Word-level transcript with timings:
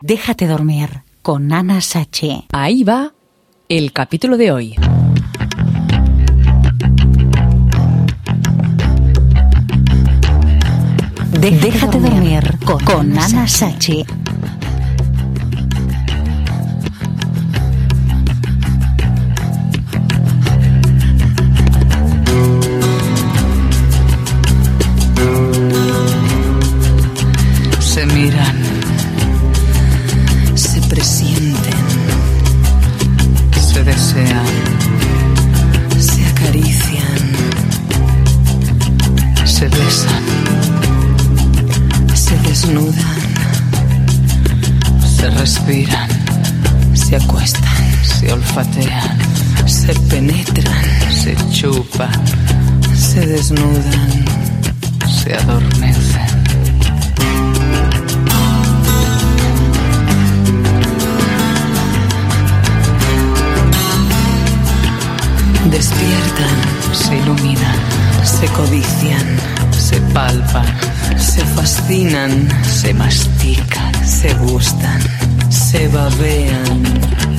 Déjate 0.00 0.46
dormir 0.46 1.02
con 1.22 1.52
Ana 1.52 1.80
Sachi. 1.80 2.46
Ahí 2.52 2.84
va 2.84 3.12
el 3.68 3.92
capítulo 3.92 4.36
de 4.36 4.52
hoy. 4.52 4.76
Déjate, 11.32 11.98
dormir, 12.00 12.58
con, 12.64 12.84
con 12.84 13.18
Ana 13.18 13.48
Sachi. 13.48 14.04
Se 27.80 28.06
miran, 28.06 28.77
presienten, 30.88 31.72
se 33.60 33.84
desean, 33.84 34.46
se 35.98 36.26
acarician, 36.26 37.22
se 39.44 39.68
besan, 39.68 40.24
se 42.14 42.36
desnudan, 42.38 43.20
se 45.16 45.30
respiran, 45.30 46.08
se 46.94 47.16
acuestan, 47.16 47.92
se 48.02 48.32
olfatean, 48.32 49.18
se 49.66 49.94
penetran, 50.08 50.84
se 51.22 51.36
chupan, 51.52 52.24
se 52.94 53.26
desnudan, 53.26 54.24
se 55.22 55.34
adormecen. 55.34 56.27
Despiertan, 65.70 66.56
se 66.92 67.16
iluminan, 67.16 67.78
se 68.24 68.46
codician, 68.48 69.26
se 69.78 70.00
palpan, 70.12 70.66
se 71.16 71.44
fascinan, 71.44 72.48
se 72.64 72.94
mastican, 72.94 73.92
se 74.06 74.34
gustan, 74.34 75.00
se 75.50 75.88
babean, 75.88 76.82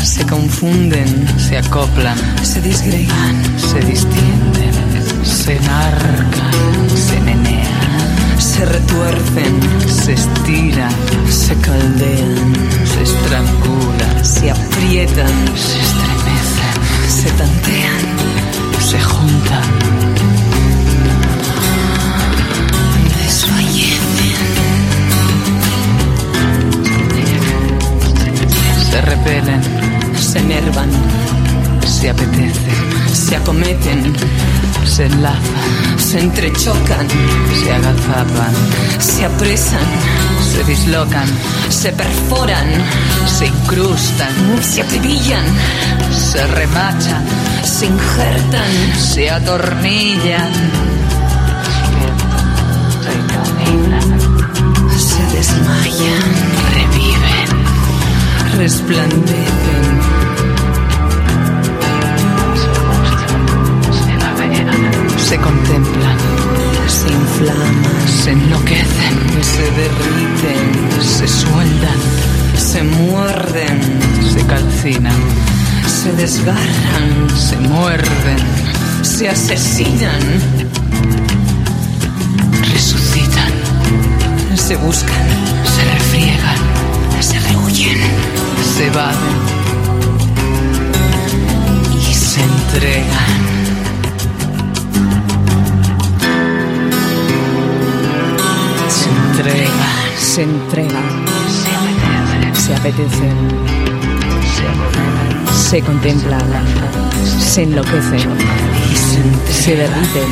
se 0.03 0.25
confunden, 0.25 1.27
se 1.37 1.57
acoplan, 1.57 2.17
se 2.43 2.61
disgregan, 2.61 3.35
se 3.57 3.79
distienden, 3.79 4.73
se 5.23 5.57
enarcan, 5.57 6.89
se 6.95 7.19
menean, 7.21 8.39
se 8.39 8.65
retuercen, 8.65 9.59
se 9.87 10.13
estiran, 10.13 10.93
se 11.29 11.55
caldean, 11.55 12.53
se 12.85 13.03
estrangulan, 13.03 14.23
se 14.25 14.51
aprietan, 14.51 15.33
se 15.55 15.79
estremecen, 15.79 16.75
se 17.09 17.29
tantean, 17.31 18.18
se 18.89 18.99
juntan. 18.99 19.63
Se 28.89 29.01
repelen, 29.01 29.61
se 30.19 30.39
enervan, 30.39 30.89
se 31.85 32.09
apetecen, 32.09 32.53
se 33.13 33.35
acometen, 33.35 34.15
se 34.85 35.05
enlazan, 35.05 35.99
se 35.99 36.19
entrechocan, 36.19 37.07
se 37.63 37.71
agazapan, 37.71 38.53
se 38.99 39.25
apresan, 39.25 39.87
se 40.51 40.63
dislocan, 40.63 41.27
se 41.69 41.91
perforan, 41.91 42.67
se 43.27 43.45
incrustan, 43.79 44.61
se 44.61 44.81
acribillan, 44.81 45.45
se 46.11 46.45
remachan, 46.47 47.23
se 47.63 47.85
injertan, 47.85 48.71
se 48.97 49.29
atornillan, 49.29 50.51
se 54.97 55.37
desmayan, 55.37 56.23
reviven, 56.73 57.49
resplandecen. 58.57 59.99
Se 65.17 65.37
contemplan, 65.37 66.17
se 66.87 67.09
inflaman, 67.11 68.07
se 68.23 68.31
enloquecen, 68.31 69.15
se 69.41 69.63
derriten, 69.71 71.01
se 71.01 71.27
sueldan, 71.27 71.99
se 72.57 72.83
se 73.49 74.45
calcinan, 74.45 75.15
se 75.87 76.11
desgarran, 76.13 77.29
se 77.35 77.57
muerden, 77.57 78.37
se 79.01 79.27
asesinan, 79.27 80.21
resucitan, 82.71 83.51
se 84.55 84.75
buscan, 84.75 85.27
se 85.65 85.83
refriegan, 85.93 86.57
se 87.21 87.39
rehuyen, 87.39 87.97
se 88.77 88.87
evaden 88.87 89.37
y 92.07 92.13
se 92.13 92.41
entregan. 92.41 93.49
Se 98.89 99.09
entregan, 99.09 100.17
Se 100.17 100.43
entregan, 100.43 101.25
se 101.47 101.75
apetecen, 101.75 101.98
se 105.69 105.81
contemplan, 105.81 106.41
se 107.39 107.63
enloquecen, 107.63 108.29
se 109.51 109.75
derriten, 109.75 110.29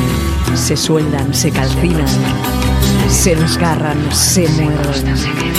se 0.54 0.76
sueldan, 0.76 1.34
se 1.34 1.50
calcinan, 1.50 2.06
se 3.08 3.34
desgarran, 3.34 3.98
se 4.12 4.48
muerden, 4.48 5.16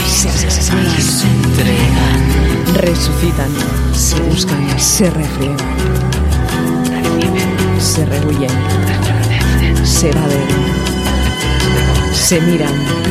se 0.08 0.30
asesinan, 0.30 0.86
se 1.02 1.28
resucitan, 2.82 3.52
se 3.94 4.20
buscan, 4.22 4.80
se 4.80 5.10
refriegan, 5.10 5.58
se 7.80 8.06
rehuyen, 8.06 8.52
se 9.84 10.10
evaden, 10.10 10.48
se 12.14 12.42
miran, 12.42 13.09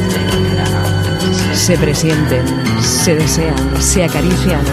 se 1.69 1.77
presienten, 1.77 2.47
se 2.81 3.15
desean, 3.15 3.83
se 3.83 4.03
acarician, 4.03 4.65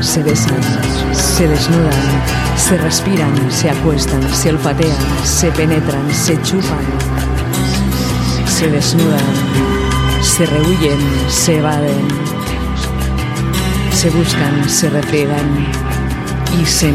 se 0.00 0.22
besan, 0.22 0.60
se 1.12 1.48
desnudan, 1.48 1.92
se 2.56 2.78
respiran, 2.78 3.50
se 3.50 3.68
acuestan, 3.68 4.22
se 4.32 4.50
olfatean, 4.50 4.96
se 5.24 5.50
penetran, 5.50 6.08
se 6.14 6.40
chupan, 6.42 6.84
se 8.46 8.70
desnudan, 8.70 9.18
se 10.22 10.46
rehuyen, 10.46 11.00
se 11.28 11.58
evaden, 11.58 12.06
se 13.92 14.08
buscan, 14.10 14.68
se 14.68 14.90
refriegan 14.90 15.66
y 16.62 16.64
se 16.64 16.90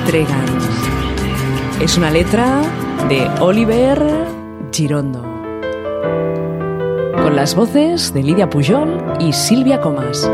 entregan. 0.00 0.44
Es 1.80 1.96
una 1.96 2.10
letra 2.10 2.60
de 3.08 3.26
Oliver 3.40 3.98
Girondo. 4.70 5.32
Con 7.14 7.36
las 7.36 7.54
voces 7.54 8.14
de 8.14 8.22
Lidia 8.22 8.48
Pujol 8.48 9.16
y 9.20 9.32
Silvia 9.32 9.80
Comas. 9.80 10.30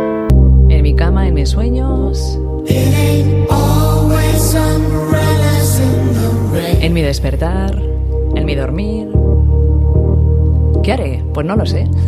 En 0.68 0.82
mi 0.82 0.94
cama, 0.94 1.26
en 1.26 1.34
mis 1.34 1.50
sueños. 1.50 2.38
En 6.80 6.92
mi 6.92 7.02
despertar. 7.02 7.82
En 8.34 8.44
mi 8.44 8.54
dormir. 8.54 9.08
¿Qué 10.82 10.92
haré? 10.92 11.24
Pues 11.34 11.46
no 11.46 11.56
lo 11.56 11.66
sé. 11.66 11.88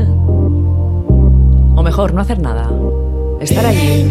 O 1.77 1.83
mejor, 1.83 2.13
no 2.13 2.21
hacer 2.21 2.41
nada. 2.41 2.71
Estar 3.41 3.65
allí. 3.65 4.07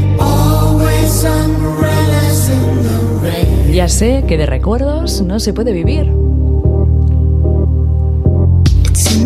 Ya 3.72 3.88
sé 3.88 4.24
que 4.28 4.38
de 4.38 4.48
recuerdos 4.48 5.22
no 5.22 5.40
se 5.40 5.54
puede 5.54 5.72
vivir. 5.72 6.12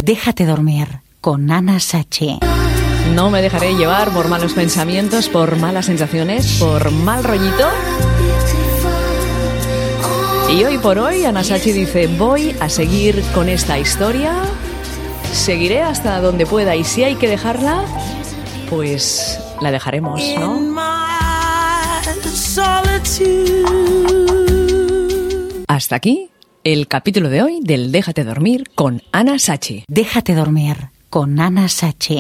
Déjate 0.04 0.46
dormir 0.46 1.03
con 1.24 1.50
Ana 1.52 1.80
Sachi. 1.80 2.40
No 3.16 3.30
me 3.30 3.42
dejaré 3.42 3.76
llevar 3.76 4.10
por 4.10 4.28
malos 4.28 4.52
pensamientos, 4.52 5.30
por 5.30 5.56
malas 5.56 5.86
sensaciones, 5.86 6.58
por 6.60 6.92
mal 6.92 7.24
rollito. 7.24 7.66
Y 10.52 10.66
hoy 10.66 10.78
por 10.80 11.00
hoy 11.00 11.24
Anasachi 11.24 11.72
dice, 11.72 12.08
voy 12.08 12.54
a 12.60 12.68
seguir 12.68 13.24
con 13.34 13.48
esta 13.48 13.80
historia, 13.80 14.36
seguiré 15.32 15.82
hasta 15.82 16.20
donde 16.20 16.46
pueda 16.46 16.76
y 16.76 16.84
si 16.84 17.06
hay 17.06 17.16
que 17.16 17.30
dejarla, 17.30 17.86
pues 18.70 19.40
la 19.62 19.72
dejaremos, 19.72 20.22
¿no? 20.38 20.76
Hasta 25.70 25.96
aquí 25.96 26.30
el 26.66 26.90
capítulo 26.90 27.30
de 27.30 27.44
hoy 27.44 27.60
del 27.62 27.94
Déjate 27.94 28.26
dormir 28.26 28.70
con 28.76 29.02
Ana 29.14 29.40
Sachi. 29.40 29.86
Déjate 29.88 30.36
dormir 30.36 30.93
con 31.14 31.40
Ana 31.40 31.68
Sachi. 31.68 32.18